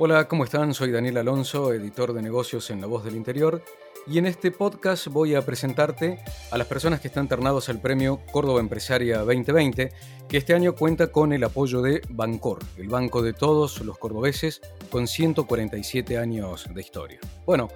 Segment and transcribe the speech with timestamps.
[0.00, 0.74] Hola, ¿cómo están?
[0.74, 3.64] Soy Daniel Alonso, editor de negocios en La Voz del Interior,
[4.06, 6.20] y en este podcast voy a presentarte
[6.52, 9.90] a las personas que están ternados al premio Córdoba Empresaria 2020,
[10.28, 14.60] que este año cuenta con el apoyo de Bancor, el banco de todos los cordobeses,
[14.88, 17.18] con 147 años de historia.
[17.44, 17.68] Bueno,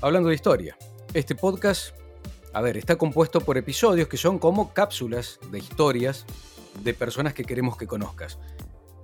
[0.00, 0.76] hablando de historia,
[1.12, 1.94] este podcast,
[2.52, 6.26] a ver, está compuesto por episodios que son como cápsulas de historias
[6.82, 8.40] de personas que queremos que conozcas.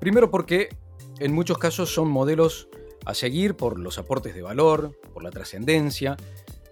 [0.01, 0.71] Primero porque
[1.21, 2.69] en muchos casos son modelos
[3.05, 6.17] a seguir por los aportes de valor, por la trascendencia,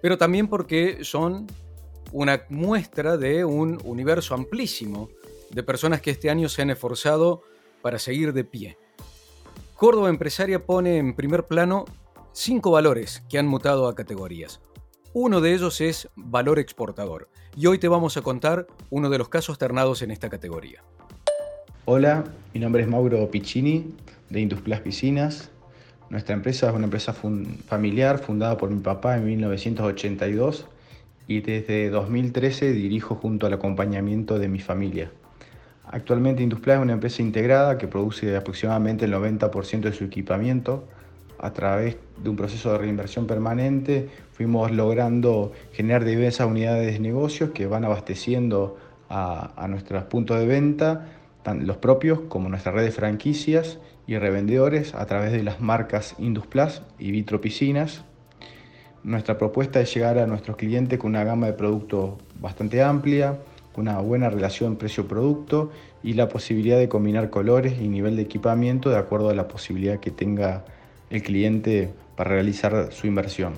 [0.01, 1.47] pero también porque son
[2.13, 5.11] una muestra de un universo amplísimo
[5.51, 7.43] de personas que este año se han esforzado
[7.83, 8.79] para seguir de pie.
[9.75, 11.85] Córdoba Empresaria pone en primer plano
[12.33, 14.61] cinco valores que han mutado a categorías.
[15.13, 19.29] Uno de ellos es valor exportador y hoy te vamos a contar uno de los
[19.29, 20.83] casos ternados en esta categoría.
[21.85, 23.95] Hola, mi nombre es Mauro Piccini
[24.31, 25.51] de Indusplas Piscinas.
[26.11, 30.67] Nuestra empresa es una empresa familiar fundada por mi papá en 1982
[31.27, 35.11] y desde 2013 dirijo junto al acompañamiento de mi familia.
[35.85, 40.89] Actualmente Indusplas es una empresa integrada que produce aproximadamente el 90% de su equipamiento
[41.39, 47.51] a través de un proceso de reinversión permanente fuimos logrando generar diversas unidades de negocios
[47.51, 48.77] que van abasteciendo
[49.09, 51.09] a, nuestros puntos de venta,
[51.43, 56.17] tanto los propios como nuestra red de franquicias y revendedores a través de las marcas
[56.19, 58.03] Indusplas y Vitro Piscinas.
[59.05, 63.39] Nuestra propuesta es llegar a nuestros clientes con una gama de productos bastante amplia,
[63.77, 65.71] una buena relación precio-producto
[66.03, 70.01] y la posibilidad de combinar colores y nivel de equipamiento de acuerdo a la posibilidad
[70.01, 70.65] que tenga
[71.11, 73.55] el cliente para realizar su inversión.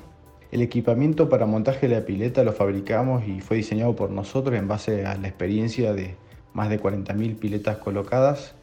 [0.53, 4.69] El equipamiento para montaje de la pileta lo fabricamos y fue diseñado por nosotros en
[4.69, 6.17] base a la experiencia de
[6.53, 8.57] más de 40.000 piletas colocadas.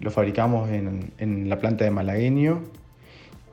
[0.00, 2.62] Lo fabricamos en, en, la planta de Malagueño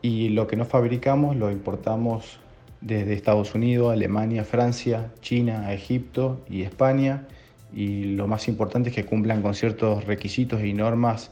[0.02, 2.40] y lo que no fabricamos lo importamos
[2.82, 7.28] desde Estados Unidos, Alemania, Francia, China, Egipto y España.
[7.74, 11.32] Y lo más importante es que cumplan con ciertos requisitos y normas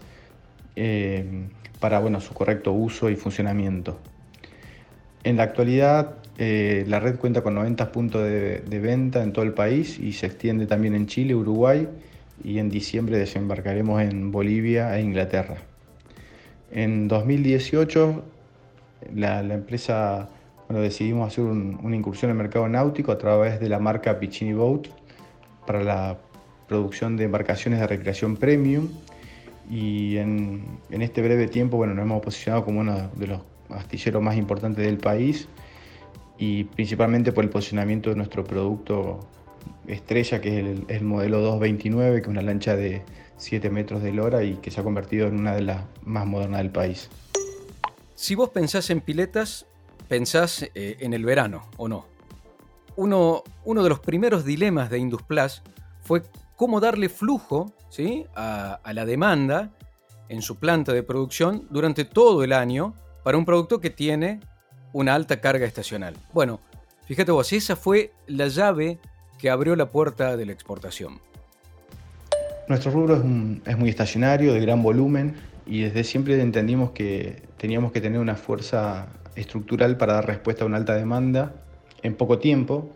[0.76, 1.48] eh,
[1.80, 4.00] para bueno, su correcto uso y funcionamiento.
[5.24, 9.54] En la actualidad, eh, la red cuenta con 90 puntos de, venta en todo el
[9.54, 11.88] país y se extiende también en Chile, Uruguay
[12.44, 15.58] y en diciembre desembarcaremos en Bolivia e Inglaterra.
[16.72, 18.24] En 2018,
[19.16, 20.30] la, empresa
[20.68, 24.54] bueno, decidimos hacer una incursión en el mercado náutico a través de la marca Piccini
[24.54, 24.88] Boat
[25.66, 26.18] para la
[26.68, 28.88] producción de embarcaciones de recreación premium
[29.70, 34.38] y en, este breve tiempo bueno, nos hemos posicionado como uno de los astilleros más
[34.38, 35.48] importantes del país
[36.38, 39.20] y principalmente por el posicionamiento de nuestro producto
[39.96, 43.04] estrella, que es el, modelo 229, que es una lancha de
[43.38, 46.62] 7 metros de lora y que se ha convertido en una de las más modernas
[46.62, 47.10] del país.
[48.16, 49.66] Si vos pensás en piletas,
[50.08, 52.06] pensás eh, en el verano, ¿o no?
[52.96, 55.62] Uno, uno de los primeros dilemas de Indusplus
[56.02, 56.24] fue
[56.56, 58.26] cómo darle flujo ¿sí?
[58.36, 59.72] a, la demanda
[60.30, 64.40] en su planta de producción durante todo el año para un producto que tiene
[64.94, 66.16] una alta carga estacional.
[66.34, 66.60] Bueno,
[67.06, 69.00] fíjate vos, esa fue la llave
[69.42, 71.20] que abrió la puerta de la exportación.
[72.68, 73.16] Nuestro rubro
[73.66, 75.36] es, muy estacionario, de gran volumen,
[75.66, 80.68] y desde siempre entendimos que teníamos que tener una fuerza estructural para dar respuesta a
[80.68, 81.54] una alta demanda
[82.04, 82.94] en poco tiempo,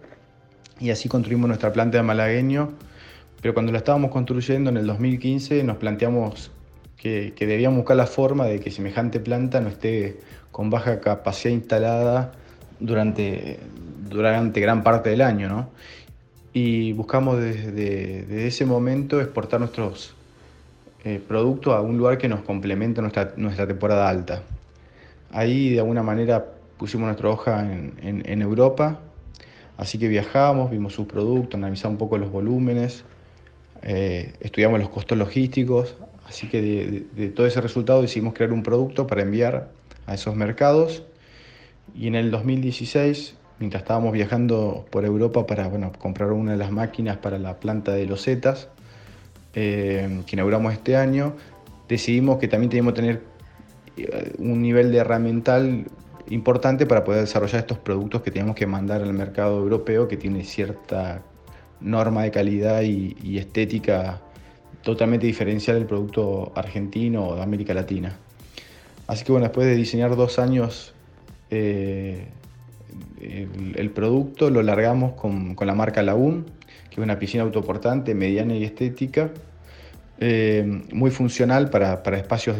[0.79, 2.73] y así construimos nuestra planta de malagueño
[3.45, 6.49] pero cuando la estábamos construyendo en el 2015 nos planteamos
[6.97, 10.19] que, debíamos buscar la forma de que semejante planta no esté
[10.51, 12.31] con baja capacidad instalada
[12.79, 13.59] durante,
[14.09, 15.47] durante gran parte del año.
[15.47, 15.69] ¿no?
[16.57, 20.15] Y buscamos desde, ese momento exportar nuestros
[21.03, 24.41] eh, productos a un lugar que nos complemente nuestra, nuestra temporada alta.
[25.31, 26.45] Ahí de alguna manera
[26.77, 29.01] pusimos nuestra hoja en, Europa,
[29.75, 33.03] así que viajamos, vimos sus productos, analizamos un poco los volúmenes,
[33.81, 36.61] eh, estudiamos los costos logísticos, así que
[37.17, 39.71] de, todo ese resultado decidimos crear un producto para enviar
[40.07, 41.03] a esos mercados.
[41.93, 46.71] Y en el 2016, mientras estábamos viajando por Europa para bueno, comprar una de las
[46.71, 48.69] máquinas para la planta de losetas,
[49.53, 51.35] eh, que inauguramos este año,
[51.87, 53.35] decidimos que también teníamos que tener
[54.39, 55.85] un nivel de herramental
[56.29, 60.43] importante para poder desarrollar estos productos que tenemos que mandar al mercado europeo que tiene
[60.43, 61.21] cierta
[61.81, 64.21] norma de calidad y, estética
[64.81, 68.17] totalmente diferencial del producto argentino o de América Latina.
[69.07, 70.93] Así que bueno, después de diseñar dos años
[71.49, 72.27] eh,
[73.21, 76.45] el, producto, lo largamos con, la marca Laún,
[76.89, 79.31] que es una piscina autoportante, mediana y estética,
[80.19, 80.63] eh,
[80.93, 82.57] muy funcional para, espacios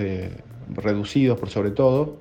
[0.76, 2.18] reducidos por sobre todo,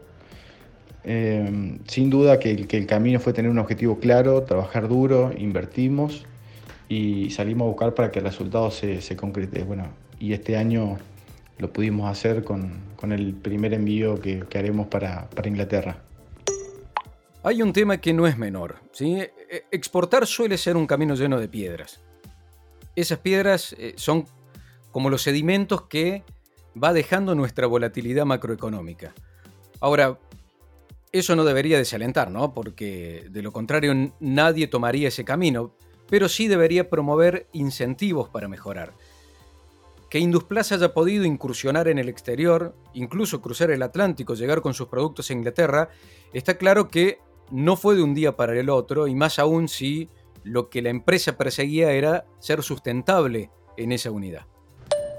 [1.07, 6.25] eh, sin duda que el, camino fue tener un objetivo claro, trabajar duro, invertimos
[6.89, 9.65] y salimos a buscar para que el resultado se, concrete.
[9.65, 9.89] Bueno,
[10.19, 10.97] y este año
[11.59, 15.99] lo pudimos hacer con, el primer envío que, haremos para, Inglaterra.
[17.47, 18.77] Hay un tema que no es menor.
[18.93, 19.21] ¿sí?
[19.21, 22.01] E, e, exportar suele ser un camino lleno de piedras.
[22.97, 24.25] Esas piedras eh, son
[24.91, 26.25] como los sedimentos que
[26.83, 29.13] va dejando nuestra volatilidad macroeconómica.
[29.81, 30.19] Ahora,
[31.13, 32.55] eso no debería desalentar, ¿no?
[32.55, 35.75] Porque de lo contrario nadie tomaría ese camino,
[36.09, 38.95] pero sí debería promover incentivos para mejorar.
[40.09, 44.89] Que Indusplaza haya podido incursionar en el exterior, incluso cruzar el Atlántico, llegar con sus
[44.89, 45.91] productos a Inglaterra,
[46.33, 47.19] está claro que
[47.55, 50.09] no fue de un día para el otro, y más aún si
[50.43, 54.47] lo que la empresa perseguía era ser sustentable en esa unidad.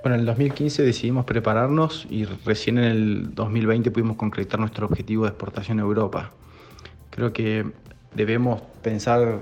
[0.04, 5.24] Bueno, en el 2015 decidimos prepararnos y recién en el 2020 pudimos concretar nuestro objetivo
[5.24, 6.32] de exportación a Europa.
[7.10, 7.66] Creo que
[8.14, 9.40] debemos pensar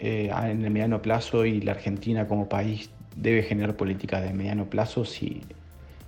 [0.00, 4.68] eh, en el mediano plazo y la Argentina como país debe generar políticas de mediano
[4.68, 5.42] plazo si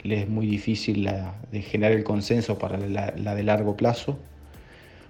[0.02, 4.18] le es muy difícil la, de generar el consenso para la, de largo plazo.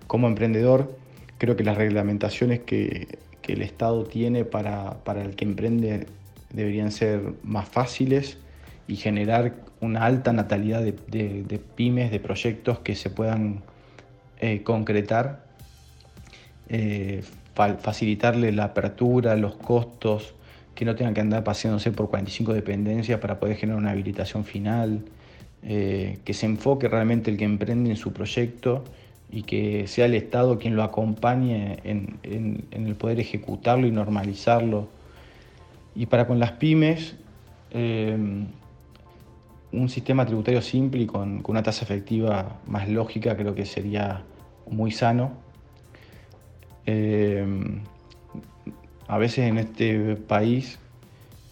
[0.06, 0.96] Como emprendedor,
[1.38, 6.08] creo que las reglamentaciones que, el Estado tiene para, para el que emprende
[6.52, 8.38] deberían ser más fáciles
[8.88, 13.62] y generar una alta natalidad de, pymes, de proyectos que se puedan
[14.40, 15.44] eh, concretar,
[16.68, 17.22] eh,
[17.54, 20.34] facilitarle la apertura, los costos,
[20.74, 25.04] que no tengan que andar paseándose por 45 dependencias para poder generar una habilitación final,
[25.62, 28.84] eh, que se enfoque realmente el que emprende en su proyecto
[29.30, 34.88] y que sea el Estado quien lo acompañe en el poder ejecutarlo y normalizarlo
[35.96, 37.16] y para con las pymes,
[37.70, 38.16] eh,
[39.72, 44.22] un sistema tributario simple y con, una tasa efectiva más lógica creo que sería
[44.70, 45.32] muy sano.
[46.84, 47.44] Eh,
[49.08, 50.78] a veces en este país,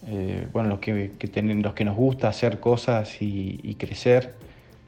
[0.07, 1.13] eh, bueno, los que,
[1.63, 4.35] los que nos gusta hacer cosas y crecer,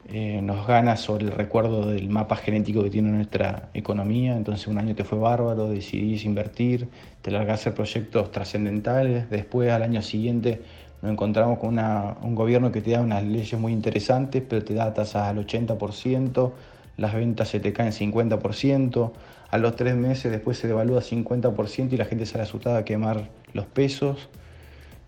[0.08, 4.36] eh, nos gana sobre el recuerdo del mapa genético que tiene nuestra economía.
[4.36, 6.88] Entonces un año te fue bárbaro, decidís invertir,
[7.22, 9.28] te largás a proyectos trascendentales.
[9.30, 10.62] Después al año siguiente
[11.02, 14.94] nos encontramos con un gobierno que te da unas leyes muy interesantes, pero te da
[14.94, 16.52] tasas al 80%,
[16.96, 19.12] las ventas se te caen 50%,
[19.50, 23.28] a los tres meses después se devalúa 50% y la gente sale asustada a quemar
[23.52, 24.28] los pesos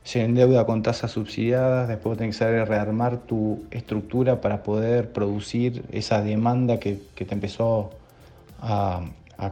[0.09, 5.85] se endeuda con tasas subsidiadas, después tenés que saber rearmar tu estructura para poder producir
[5.93, 7.91] esa demanda que, te empezó
[8.59, 9.03] a,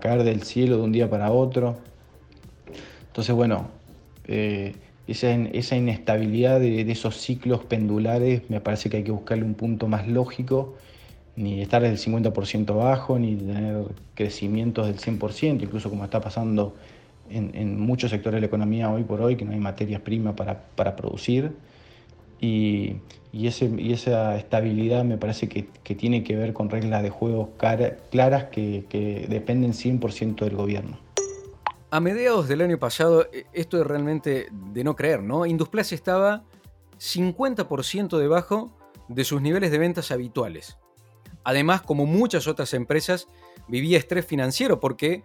[0.01, 1.77] caer del cielo de un día para otro.
[3.09, 3.69] Entonces, bueno,
[4.29, 4.75] eh,
[5.07, 9.89] esa, esa, inestabilidad de, esos ciclos pendulares me parece que hay que buscarle un punto
[9.89, 10.75] más lógico,
[11.37, 13.85] ni estar del 50% bajo, ni tener
[14.15, 16.75] crecimientos del 100%, incluso como está pasando
[17.31, 20.63] en, muchos sectores de la economía hoy por hoy, que no hay materias primas para,
[20.77, 21.53] para, producir.
[22.41, 22.97] Y,
[23.33, 27.11] y, ese, y, esa estabilidad me parece que, que, tiene que ver con reglas de
[27.11, 30.99] juego claras que, que dependen 100% del gobierno.
[31.91, 35.47] A mediados del año pasado, e, esto es realmente de no creer, ¿no?
[35.47, 36.45] Indusplace estaba
[36.99, 38.73] 50% debajo
[39.09, 40.79] de sus niveles de ventas habituales.
[41.45, 43.29] Además, como muchas otras empresas,
[43.69, 45.23] vivía estrés financiero porque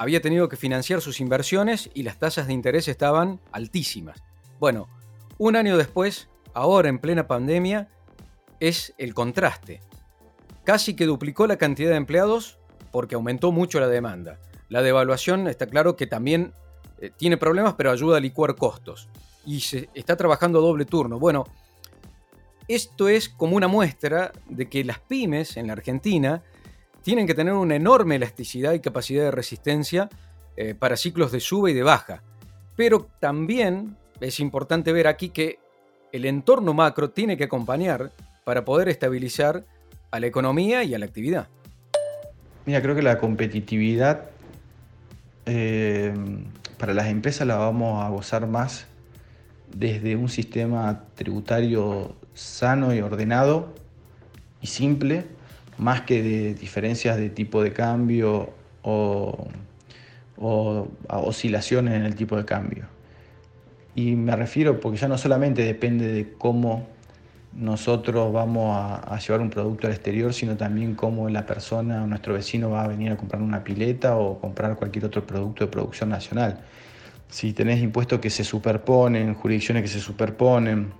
[0.00, 4.22] había tenido que financiar sus inversiones y las tasas de interés estaban altísimas.
[4.58, 4.88] Bueno,
[5.36, 7.90] un año después, ahora en plena pandemia,
[8.60, 9.80] es el contraste.
[10.64, 12.58] Casi que duplicó la cantidad de empleados
[12.90, 14.40] porque aumentó mucho la demanda.
[14.70, 16.54] La devaluación está claro que también
[17.02, 19.10] eh, tiene problemas, pero ayuda a licuar costos.
[19.44, 21.18] Y se está trabajando doble turno.
[21.18, 21.44] Bueno,
[22.68, 26.42] esto es como una muestra de que las pymes en la Argentina
[27.02, 30.08] tienen que tener una enorme elasticidad y capacidad de resistencia
[30.56, 32.22] eh, para ciclos de suba y de baja.
[32.76, 35.58] Pero también es importante ver aquí que
[36.12, 38.10] el entorno macro tiene que acompañar
[38.44, 39.64] para poder estabilizar
[40.10, 41.48] a la economía y a la actividad.
[42.66, 44.30] Mira, creo que la competitividad
[45.46, 46.12] eh,
[46.78, 48.86] para las empresas la vamos a gozar más
[49.74, 53.72] desde un sistema tributario sano y ordenado
[54.60, 55.26] y simple
[55.80, 58.50] más que de diferencias de tipo de cambio
[58.82, 59.48] o,
[61.08, 62.84] oscilaciones en el tipo de cambio.
[63.94, 66.86] Y me refiero porque ya no solamente depende de cómo
[67.52, 72.70] nosotros vamos a, llevar un producto al exterior, sino también cómo la persona, nuestro vecino
[72.70, 76.60] va a venir a comprar una pileta o comprar cualquier otro producto de producción nacional.
[77.28, 80.92] Si tenés impuestos que se superponen, jurisdicciones que se superponen,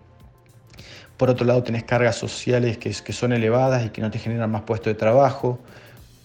[1.20, 4.62] por otro lado tenés cargas sociales que, son elevadas y que no te generan más
[4.62, 5.58] puestos de trabajo,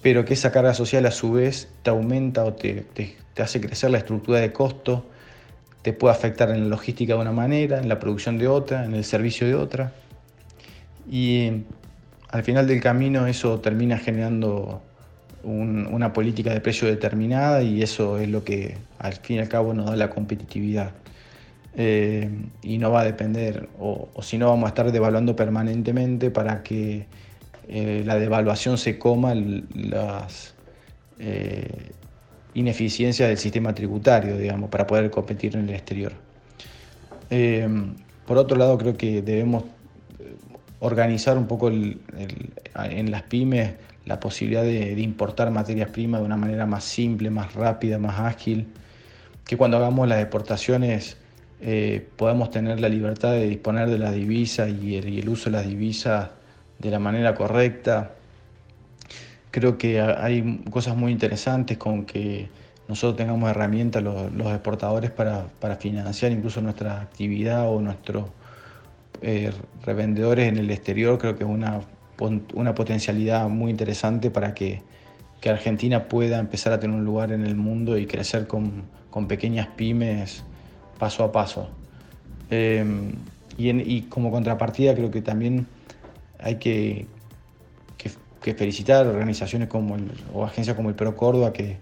[0.01, 3.91] pero que esa carga social a su vez te aumenta o te, te hace crecer
[3.91, 5.05] la estructura de costo,
[5.81, 8.93] te puede afectar en la logística de una manera, en la producción de otra, en
[8.93, 9.91] el servicio de otra.
[11.11, 11.63] Y
[12.29, 14.81] al final del camino eso termina generando
[15.43, 19.73] una política de precio determinada y eso es lo que al fin y al cabo
[19.73, 20.91] nos da la competitividad.
[21.77, 22.29] Eh,
[22.61, 27.05] y no va a depender, o, si no vamos a estar devaluando permanentemente para que
[27.67, 30.55] eh, la devaluación se coma las
[31.19, 31.91] eh,
[32.53, 36.13] ineficiencias del sistema tributario, digamos, para poder competir en el exterior.
[38.25, 39.65] por otro lado, creo que debemos
[40.79, 43.73] organizar un poco en las pymes
[44.05, 48.67] la posibilidad de, importar materias primas de una manera más simple, más rápida, más ágil,
[49.45, 51.17] que cuando hagamos las exportaciones
[51.61, 55.67] eh, podamos tener la libertad de disponer de las divisas y el, uso de las
[55.67, 56.29] divisas
[56.79, 58.11] de la manera correcta.
[59.51, 62.49] Creo que hay cosas muy interesantes con que
[62.89, 68.29] nosotros tengamos herramientas los, exportadores para, para financiar incluso nuestra actividad o nuestro
[69.21, 69.51] eh,
[69.85, 71.81] revendedores en el exterior, creo que es una,
[72.53, 74.83] una potencialidad muy interesante para que,
[75.39, 79.27] que, Argentina pueda empezar a tener un lugar en el mundo y crecer con, con
[79.27, 80.43] pequeñas pymes
[80.97, 81.69] paso a paso.
[82.49, 83.13] Em,
[83.57, 85.67] y, como contrapartida creo que también
[86.39, 87.07] hay que,
[88.57, 89.97] felicitar organizaciones como
[90.31, 91.77] o agencias como el Pro Córdoba que,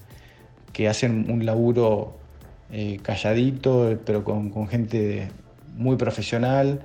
[0.72, 2.14] que hacen un laburo
[2.72, 5.30] eh, calladito, pero con, gente
[5.76, 6.82] muy profesional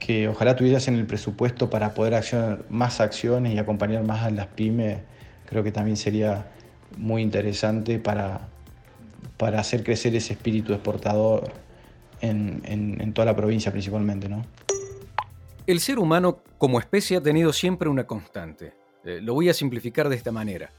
[0.00, 4.30] que ojalá tuvieras en el presupuesto para poder accionar más acciones y acompañar más a
[4.30, 4.98] las pymes,
[5.46, 6.46] creo que también sería
[6.96, 8.48] muy interesante para,
[9.36, 11.50] para hacer crecer ese espíritu exportador
[12.20, 14.28] en, toda la provincia principalmente.
[15.66, 18.74] El ser humano como especie ha tenido siempre una constante.
[19.04, 20.70] Eh, lo voy a simplificar de esta manera.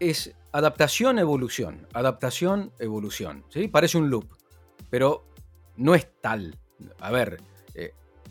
[0.00, 3.44] Es adaptación, evolución, adaptación, evolución.
[3.48, 3.68] ¿sí?
[3.68, 4.26] Parece un loop,
[4.88, 5.26] pero
[5.76, 6.56] no es tal.
[7.00, 7.38] A ver,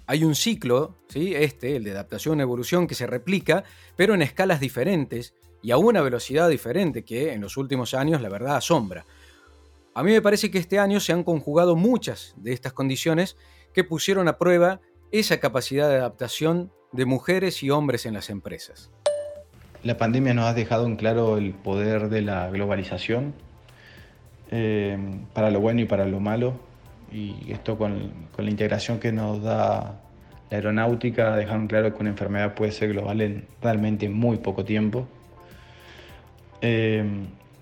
[0.07, 1.35] hay un ciclo, ¿sí?
[1.35, 3.65] este, el de adaptación-evolución, que se replica,
[3.97, 8.29] pero en escalas diferentes y a una velocidad diferente que en los últimos años la
[8.29, 9.05] verdad asombra.
[9.97, 13.35] A mí me parece que este año se han conjugado muchas de estas condiciones
[13.73, 14.79] que pusieron a prueba
[15.11, 18.91] esa capacidad de adaptación de mujeres y hombres en las empresas.
[19.81, 23.33] La pandemia nos ha dejado en claro el poder de la globalización,
[24.51, 24.99] eh,
[25.33, 26.53] para lo bueno y para lo malo,
[27.11, 29.99] y esto con, la integración que nos da
[30.51, 35.07] la aeronáutica dejaron claro que una enfermedad puede ser global en realmente muy poco tiempo.
[36.61, 37.03] Eh,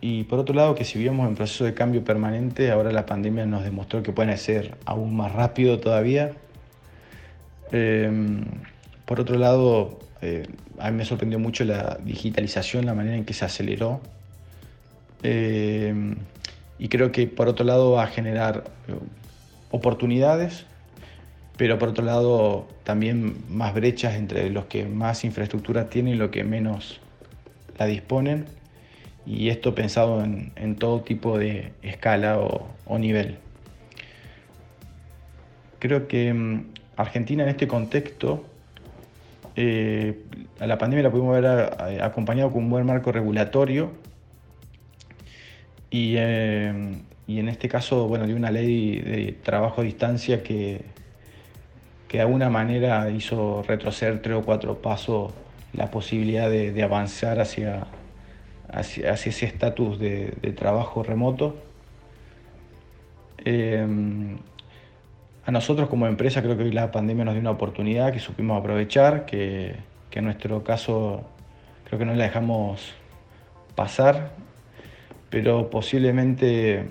[0.07, 3.47] y por otro lado, que si vivíamos en proceso de cambio permanente, ahora la pandemia
[3.47, 6.31] nos demostró que puede ser aún más rápido todavía.
[7.71, 8.43] Eh,
[9.05, 10.45] por otro lado, eh,
[10.77, 13.99] a mí me sorprendió mucho la digitalización, la manera en que se aceleró.
[15.23, 18.65] y creo que por otro lado va a generar
[19.71, 20.67] oportunidades,
[21.57, 26.29] pero por otro lado también más brechas entre los que más infraestructura tienen y los
[26.29, 27.01] que menos
[27.79, 28.45] la disponen,
[29.25, 33.37] y esto pensado en, todo tipo de escala o, nivel.
[35.79, 36.67] Creo que mm,
[36.97, 38.45] Argentina en este contexto,
[39.55, 40.21] eh,
[40.59, 43.91] a la pandemia la pudimos ver acompañado con un buen marco regulatorio
[45.89, 46.95] y eh,
[47.27, 50.81] y en este caso, bueno, de una ley de trabajo a distancia que,
[52.07, 55.33] que de alguna manera hizo retroceder tres o cuatro pasos
[55.73, 57.87] la posibilidad de, avanzar hacia,
[58.71, 61.55] hacia, ese estatus de, trabajo remoto.
[63.43, 64.37] Em,
[65.45, 68.59] a nosotros como empresa creo que hoy la pandemia nos dio una oportunidad que supimos
[68.59, 69.75] aprovechar, que,
[70.09, 71.23] que en nuestro caso
[71.85, 72.95] creo que no la dejamos
[73.75, 74.31] pasar,
[75.29, 76.85] pero posiblemente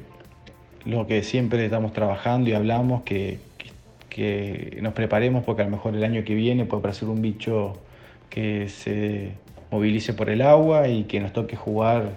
[0.84, 3.38] lo que siempre estamos trabajando y hablamos, que,
[4.08, 7.78] que, nos preparemos porque a lo mejor el año que viene puede aparecer un bicho
[8.30, 9.32] que se
[9.74, 12.12] movilice por el agua y que nos toque jugar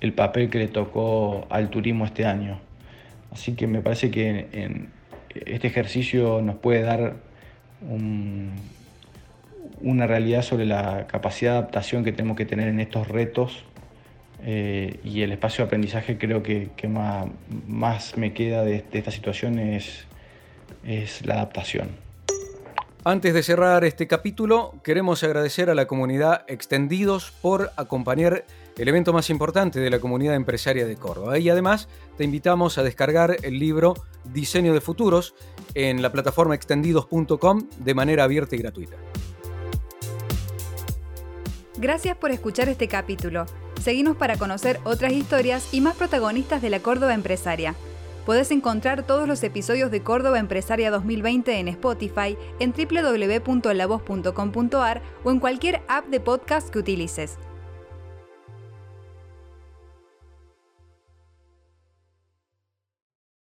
[0.00, 2.58] el papel que le tocó al turismo este año.
[3.30, 4.88] Así que me parece que
[5.44, 7.16] este ejercicio nos puede dar
[7.86, 8.52] un,
[9.82, 13.64] una realidad sobre la capacidad de adaptación que tenemos que tener en estos retos
[14.42, 16.70] eh, y el espacio de aprendizaje creo que,
[17.68, 20.06] más, me queda de, esta situación es
[21.26, 22.11] la adaptación.
[23.04, 28.44] Antes de cerrar este capítulo, queremos agradecer a la comunidad Extendidos por acompañar
[28.78, 31.36] el evento más importante de la comunidad empresaria de Córdoba.
[31.40, 33.94] Y además te invitamos a descargar el libro
[34.32, 35.34] Diseño de Futuros
[35.74, 38.96] en la plataforma extendidos.com de manera abierta y gratuita.
[41.78, 43.46] Gracias por escuchar este capítulo.
[43.80, 47.74] Seguimos para conocer otras historias y más protagonistas de la Córdoba empresaria.
[48.24, 55.40] Puedes encontrar todos los episodios de Córdoba Empresaria 2020 en Spotify, en www.lavoz.com.ar o en
[55.40, 57.36] cualquier app de podcast que utilices.